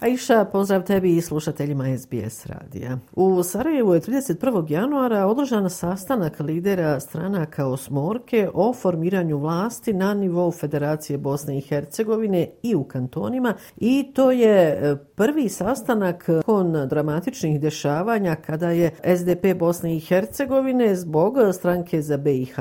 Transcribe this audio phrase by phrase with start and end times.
[0.00, 2.98] Aisha, pozdrav tebi i slušateljima SBS radija.
[3.12, 4.70] U Sarajevu je 31.
[4.70, 12.48] januara održan sastanak lidera stranaka Osmorke o formiranju vlasti na nivou Federacije Bosne i Hercegovine
[12.62, 19.58] i u kantonima i to je e, prvi sastanak kon dramatičnih dešavanja kada je SDP
[19.58, 22.56] Bosne i Hercegovine zbog stranke za BiH,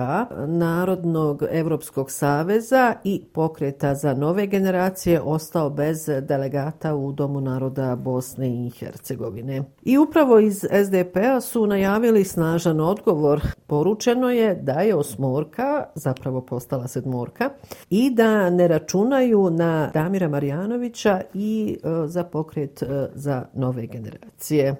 [0.47, 7.95] Narodnog Evropskog saveza i pokreta za nove generacije ostao bez delegata u Domu Domu naroda
[7.95, 9.63] Bosne i Hercegovine.
[9.83, 13.41] I upravo iz SDP-a su najavili snažan odgovor.
[13.67, 17.49] Poručeno je da je osmorka, zapravo postala sedmorka,
[17.89, 24.75] i da ne računaju na Damira Marjanovića i e, za pokret e, za nove generacije.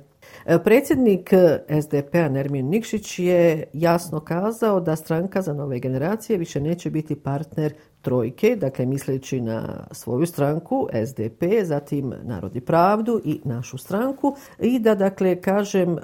[0.46, 1.34] E, predsjednik
[1.82, 7.74] SDP-a Nermin Nikšić je jasno kazao da stranka za nove generacije više neće biti partner
[8.02, 14.96] trojke, dakle misleći na svoju stranku SDP, zatim Narodi pravdu i našu stranku i da
[14.96, 16.02] dakle kažem e,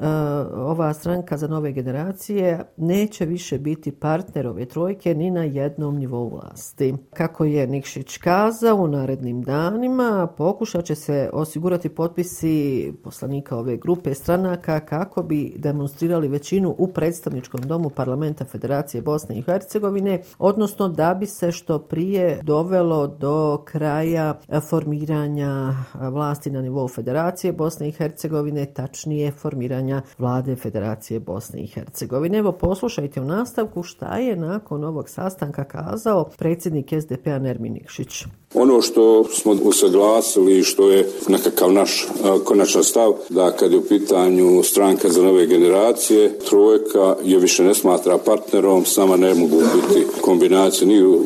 [0.56, 6.30] ova stranka za nove generacije neće više biti partner ove trojke ni na jednom nivou
[6.30, 6.96] vlasti.
[7.14, 14.14] Kako je Nikšić kazao u narednim danima pokušat će se osigurati potpisi poslanika ove grupe
[14.14, 21.14] stranaka kako bi demonstrirali većinu u predstavničkom domu parlamenta Federacije Bosne i Hercegovine, odnosno da
[21.14, 28.66] bi se što prije dovelo do kraja formiranja vlasti na nivou Federacije Bosne i Hercegovine,
[28.66, 32.38] tačnije formiranja vlade Federacije Bosne i Hercegovine.
[32.38, 38.26] Evo poslušajte u nastavku šta je nakon ovog sastanka kazao predsjednik SDP-a Nermin Nikšić.
[38.56, 42.08] Ono što smo usaglasili i što je nekakav naš e,
[42.44, 47.74] konačan stav, da kad je u pitanju stranka za nove generacije, trojka je više ne
[47.74, 51.22] smatra partnerom, sama ne mogu biti kombinacije ni u,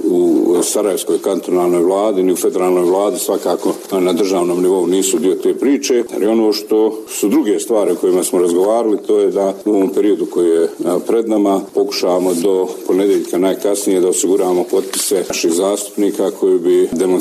[0.63, 6.03] Sarajevskoj kantonalnoj vladi, ni u federalnoj vladi, svakako na državnom nivou nisu dio te priče.
[6.15, 9.89] Ali ono što su druge stvari o kojima smo razgovarali, to je da u ovom
[9.89, 10.67] periodu koji je e,
[11.07, 17.18] pred nama pokušavamo do ponedeljka najkasnije da osiguramo potpise naših zastupnika koji bi demonstrirali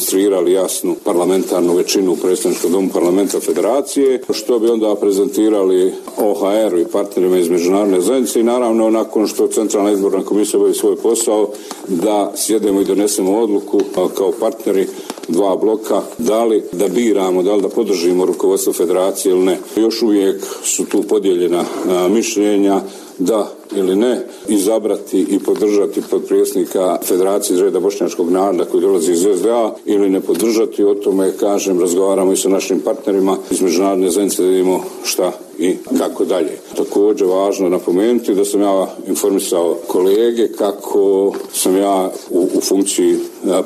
[0.49, 7.39] jasnu parlamentarnu većinu u predstavničkom domu parlamenta federacije, što bi onda prezentirali OHR-u i partnerima
[7.39, 11.51] iz međunarodne zajednice i naravno nakon što Centralna izborna komisija obavi svoj posao
[11.89, 13.81] da sjedemo i donesemo odluku
[14.17, 14.87] kao partneri
[15.29, 19.59] dva bloka, da li da biramo, da li da podržimo rukovodstvo federacije ili ne.
[19.77, 21.65] Još uvijek su tu podijeljena
[22.11, 22.81] mišljenja
[23.19, 29.27] da ili ne izabrati i podržati podpredsjednika Federacije iz reda Bošnjačkog naroda koji dolazi iz
[29.39, 34.43] SDA ili ne podržati o tome, kažem, razgovaramo i sa našim partnerima iz međunarodne zajednice
[34.43, 36.59] da vidimo šta i kako dalje.
[36.77, 43.17] Također važno napomenuti da sam ja informisao kolege kako sam ja u, u funkciji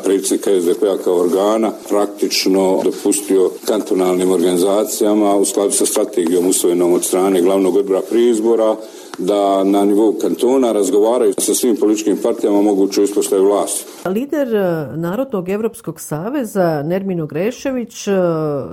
[0.04, 7.42] predsjednika SDP-a kao organa praktično dopustio kantonalnim organizacijama u skladu sa strategijom usvojenom od strane
[7.42, 8.76] glavnog odbora prije izbora
[9.22, 13.84] da na nivou kantona razgovaraju sa svim političkim partijama moguću ispostaje vlasti.
[14.08, 18.12] Lider e, Narodnog Evropskog saveza Nermino Grešević e,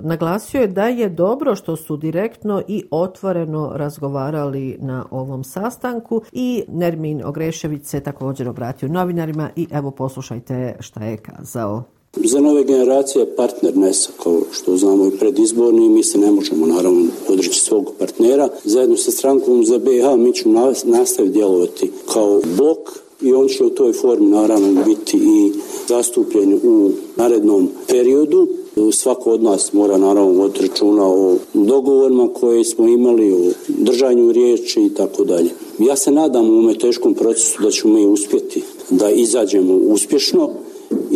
[0.02, 6.64] naglasio je da je dobro što su direktno i otvoreno razgovarali na ovom sastanku i
[6.68, 11.99] Nermin Ogrešević se također obratio novinarima i evo poslušajte šta je kazao.
[12.16, 17.06] Za nove generacije partner NESA, kao što znamo i predizborni, mi se ne možemo naravno
[17.28, 18.50] odreći svog partnera.
[18.64, 22.90] Zajedno sa strankom za BiH mi ćemo nastaviti djelovati kao blok
[23.22, 25.52] i on će u toj formi naravno biti i
[25.88, 28.48] zastupljen u narednom periodu.
[28.92, 34.82] Svako od nas mora naravno voditi računa o dogovorima koje smo imali, o držanju riječi
[34.82, 35.50] i tako dalje.
[35.80, 40.50] Ja se nadam u ovome teškom procesu da ćemo mi uspjeti da izađemo uspješno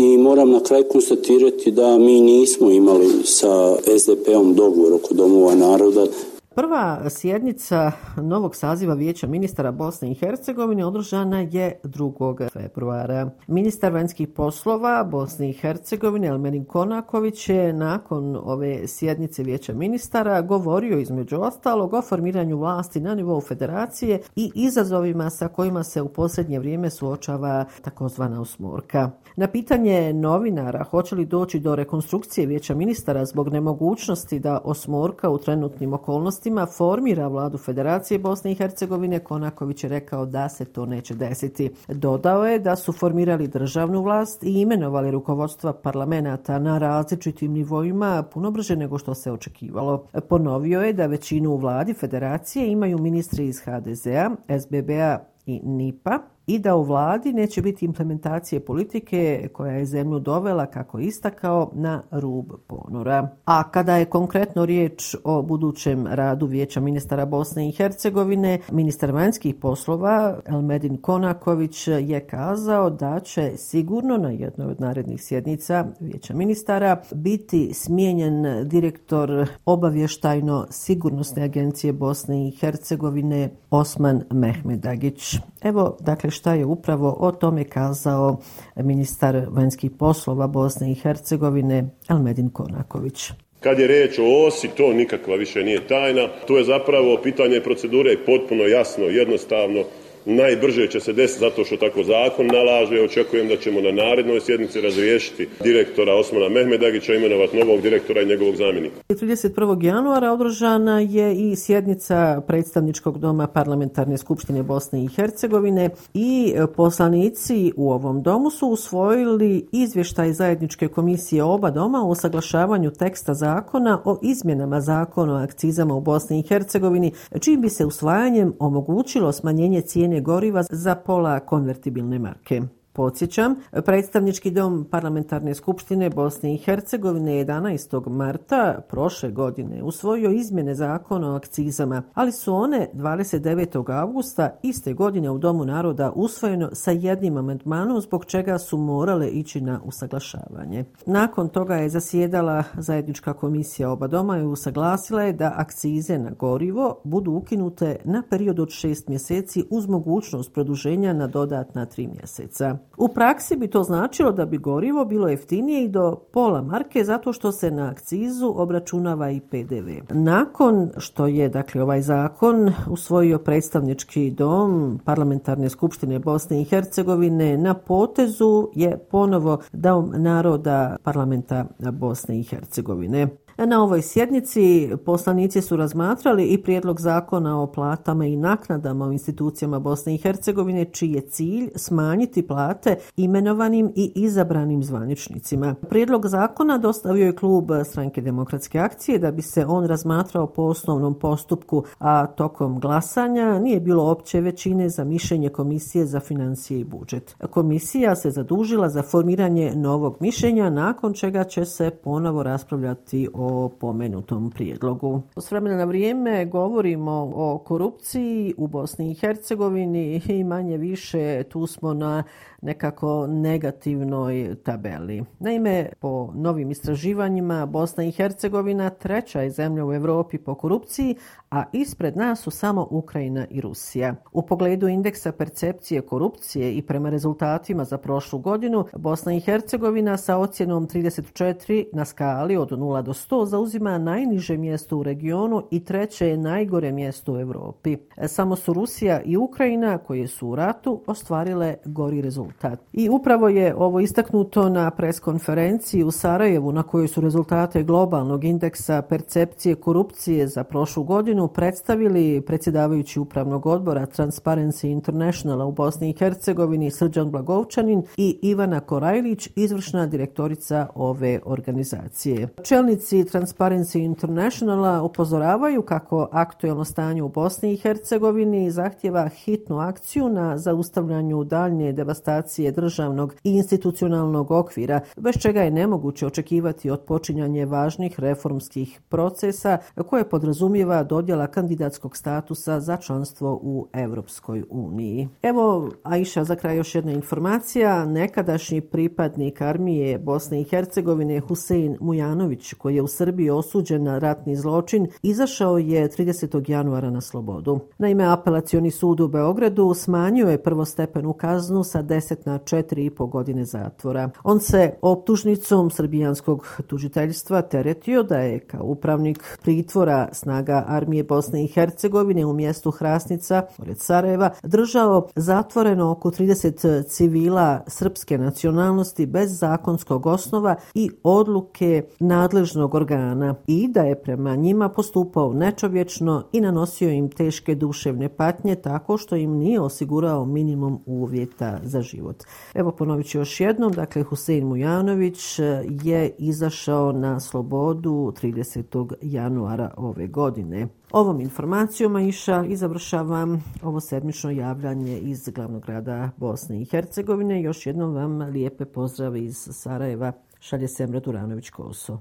[0.03, 6.05] i moram na kraju konstatirati da mi nismo imali sa SDP-om dogovor oko domova naroda.
[6.55, 12.49] Prva sjednica novog saziva Vijeća ministara Bosne i Hercegovine održana je 2.
[12.49, 13.29] februara.
[13.47, 20.99] Ministar vanjskih poslova Bosne i Hercegovine Elmerin Konaković je nakon ove sjednice Vijeća ministara govorio
[20.99, 26.59] između ostalog o formiranju vlasti na nivou federacije i izazovima sa kojima se u posljednje
[26.59, 29.11] vrijeme suočava takozvana osmorka.
[29.35, 35.37] Na pitanje novinara hoće li doći do rekonstrukcije Vijeća ministara zbog nemogućnosti da osmorka u
[35.37, 40.85] trenutnim okolnostima okolnostima formira vladu Federacije Bosne i Hercegovine, Konaković je rekao da se to
[40.85, 41.71] neće desiti.
[41.87, 48.51] Dodao je da su formirali državnu vlast i imenovali rukovodstva parlamenta na različitim nivoima puno
[48.51, 50.07] brže nego što se očekivalo.
[50.29, 54.29] Ponovio je da većinu u vladi Federacije imaju ministri iz HDZ-a,
[54.59, 60.65] SBB-a i NIPA, i da u vladi neće biti implementacije politike koja je zemlju dovela,
[60.65, 63.29] kako istakao, na rub ponora.
[63.45, 69.55] A kada je konkretno riječ o budućem radu Vijeća ministara Bosne i Hercegovine, ministar vanjskih
[69.55, 77.01] poslova Elmedin Konaković je kazao da će sigurno na jednoj od narednih sjednica Vijeća ministara
[77.15, 85.35] biti smijenjen direktor obavještajno sigurnosne agencije Bosne i Hercegovine Osman Mehmedagić.
[85.61, 88.37] Evo, dakle, šta je upravo o tome kazao
[88.75, 93.31] ministar vanjskih poslova Bosne i Hercegovine Almedin Konaković.
[93.59, 96.27] Kad je reč o osi, to nikakva više nije tajna.
[96.47, 99.83] To je zapravo pitanje procedure potpuno jasno, jednostavno
[100.25, 103.01] najbrže će se desiti zato što tako zakon nalaže.
[103.01, 108.55] Očekujem da ćemo na narednoj sjednici razriješiti direktora Osmana Mehmedagića, imenovati novog direktora i njegovog
[108.55, 108.95] zamjenika.
[109.09, 109.83] 31.
[109.83, 117.91] januara održana je i sjednica predstavničkog doma Parlamentarne skupštine Bosne i Hercegovine i poslanici u
[117.91, 124.81] ovom domu su usvojili izvještaj zajedničke komisije oba doma o saglašavanju teksta zakona o izmjenama
[124.81, 130.21] zakona o akcizama u Bosni i Hercegovini, čim bi se usvajanjem omogućilo smanjenje cijene cijene
[130.21, 132.61] goriva za pola konvertibilne marke.
[132.95, 133.55] Podsjećam,
[133.85, 138.09] predstavnički dom parlamentarne skupštine Bosne i Hercegovine 11.
[138.09, 143.99] marta prošle godine usvojio izmjene zakona o akcizama, ali su one 29.
[143.99, 149.61] augusta iste godine u Domu naroda usvojeno sa jednim amendmanom zbog čega su morale ići
[149.61, 150.85] na usaglašavanje.
[151.05, 157.01] Nakon toga je zasjedala zajednička komisija oba doma i usaglasila je da akcize na gorivo
[157.03, 162.82] budu ukinute na period od šest mjeseci uz mogućnost produženja na dodatna tri mjeseca.
[162.97, 167.33] U praksi bi to značilo da bi gorivo bilo jeftinije i do pola marke zato
[167.33, 170.13] što se na akcizu obračunava i PDV.
[170.13, 177.73] Nakon što je dakle ovaj zakon usvojio predstavnički dom parlamentarne skupštine Bosne i Hercegovine na
[177.73, 183.27] potezu je ponovo dom naroda parlamenta Bosne i Hercegovine.
[183.57, 189.79] Na ovoj sjednici poslanici su razmatrali i prijedlog zakona o platama i naknadama u institucijama
[189.79, 195.75] Bosne i Hercegovine, čiji je cilj smanjiti plate imenovanim i izabranim zvaničnicima.
[195.89, 201.19] Prijedlog zakona dostavio je klub Stranke demokratske akcije da bi se on razmatrao po osnovnom
[201.19, 207.35] postupku, a tokom glasanja nije bilo opće većine za mišljenje Komisije za financije i budžet.
[207.49, 213.69] Komisija se zadužila za formiranje novog mišljenja, nakon čega će se ponovo raspravljati o o
[213.69, 215.21] pomenutom prijedlogu.
[215.37, 221.67] S vremena na vrijeme govorimo o korupciji u Bosni i Hercegovini i manje više tu
[221.67, 222.23] smo na
[222.63, 225.23] nekako negativnoj tabeli.
[225.39, 231.15] Naime, po novim istraživanjima Bosna i Hercegovina treća je zemlja u Evropi po korupciji,
[231.51, 234.15] a ispred nas su samo Ukrajina i Rusija.
[234.31, 240.37] U pogledu indeksa percepcije korupcije i prema rezultatima za prošlu godinu, Bosna i Hercegovina sa
[240.37, 246.27] ocjenom 34 na skali od 0 do 100 zauzima najniže mjesto u regionu i treće
[246.27, 247.97] je najgore mjesto u Evropi.
[248.27, 252.52] Samo su Rusija i Ukrajina, koje su u ratu, ostvarile gori rezultat.
[252.93, 259.01] I upravo je ovo istaknuto na preskonferenciji u Sarajevu, na kojoj su rezultate globalnog indeksa
[259.01, 266.13] percepcije korupcije za prošlu godinu godinu predstavili predsjedavajući upravnog odbora Transparency Internationala u Bosni i
[266.13, 272.47] Hercegovini Srđan Blagovčanin i Ivana Korajlić, izvršna direktorica ove organizacije.
[272.63, 280.57] Čelnici Transparency Internationala upozoravaju kako aktuelno stanje u Bosni i Hercegovini zahtjeva hitnu akciju na
[280.57, 289.01] zaustavljanju daljnje devastacije državnog i institucionalnog okvira, bez čega je nemoguće očekivati otpočinjanje važnih reformskih
[289.09, 295.29] procesa koje podrazumijeva dodjela kandidatskog statusa za članstvo u Evropskoj uniji.
[295.41, 298.05] Evo, Aisha, za kraj još jedna informacija.
[298.05, 304.55] Nekadašnji pripadnik armije Bosne i Hercegovine Husein Mujanović, koji je u Srbiji osuđen na ratni
[304.55, 306.71] zločin, izašao je 30.
[306.71, 307.79] januara na slobodu.
[307.97, 313.65] Naime, apelacioni sud u Beogradu smanjio je prvostepenu kaznu sa 10 10 na 4,5 godine
[313.65, 314.29] zatvora.
[314.43, 321.67] On se optužnicom srbijanskog tužiteljstva teretio da je kao upravnik pritvora snaga armije Bosne i
[321.67, 330.25] Hercegovine u mjestu Hrasnica, pored Sarajeva, držao zatvoreno oko 30 civila srpske nacionalnosti bez zakonskog
[330.25, 337.29] osnova i odluke nadležnog organa i da je prema njima postupao nečovječno i nanosio im
[337.29, 342.43] teške duševne patnje tako što im nije osigurao minimum uvjeta za život.
[342.73, 345.63] Evo ponovit ću još jednom, dakle Husein Mujanović e,
[346.03, 349.13] je izašao na slobodu 30.
[349.21, 350.87] januara ove godine.
[351.11, 357.61] Ovom informacijom iša i završavam ovo sedmično javljanje iz glavnog grada Bosne i Hercegovine.
[357.61, 360.31] Još jednom vam lijepe pozdrave iz Sarajeva.
[360.59, 362.17] Šalje Semra Duranović-Koso.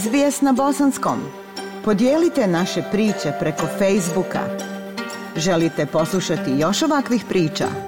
[0.00, 1.18] SBS na bosanskom.
[1.84, 4.40] Podijelite naše priče preko Facebooka.
[5.36, 7.87] Želite poslušati još ovakvih priča?